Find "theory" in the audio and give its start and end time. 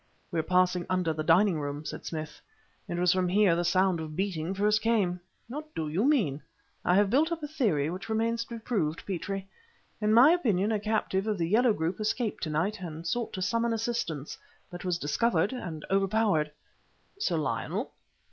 7.47-7.87